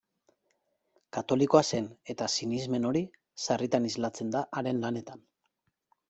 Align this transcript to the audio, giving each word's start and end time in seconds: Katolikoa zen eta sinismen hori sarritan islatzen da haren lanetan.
Katolikoa 1.17 1.59
zen 1.75 1.89
eta 2.13 2.29
sinismen 2.37 2.87
hori 2.91 3.03
sarritan 3.43 3.85
islatzen 3.89 4.33
da 4.37 4.41
haren 4.61 4.81
lanetan. 4.87 5.21